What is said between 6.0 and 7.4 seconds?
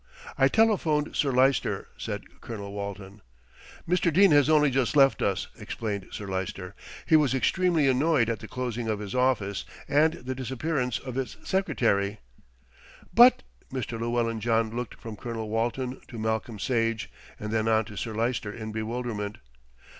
Sir Lyster. "He was